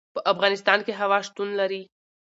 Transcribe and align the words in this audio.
په 0.15 0.19
افغانستان 0.31 0.79
کې 0.85 0.93
هوا 1.01 1.19
شتون 1.27 1.49
لري. 1.59 1.81